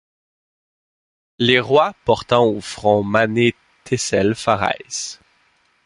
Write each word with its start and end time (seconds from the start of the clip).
Les 1.37 1.59
rois 1.59 1.93
portant 2.05 2.45
au 2.47 2.59
front 2.59 3.03
Mané 3.03 3.53
Thécel 3.83 4.33
Pharès 4.33 5.19